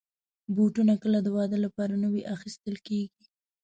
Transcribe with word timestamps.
بوټونه 0.55 0.93
کله 1.03 1.17
د 1.23 1.27
واده 1.37 1.57
لپاره 1.65 1.93
نوي 2.05 2.21
اخیستل 2.35 2.75
کېږي. 2.87 3.23